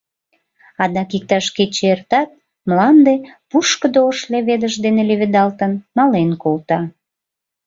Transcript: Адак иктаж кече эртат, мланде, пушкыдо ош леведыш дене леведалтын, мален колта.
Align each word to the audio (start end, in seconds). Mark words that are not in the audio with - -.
Адак 0.83 1.09
иктаж 1.17 1.45
кече 1.55 1.83
эртат, 1.93 2.29
мланде, 2.67 3.13
пушкыдо 3.49 3.99
ош 4.09 4.17
леведыш 4.31 4.73
дене 4.85 5.01
леведалтын, 5.09 5.71
мален 5.97 6.29
колта. 6.43 6.79